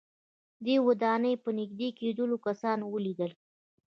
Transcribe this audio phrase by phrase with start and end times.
[0.65, 3.31] دې ودانۍ ته په نږدې کېدلو کسان وليدل.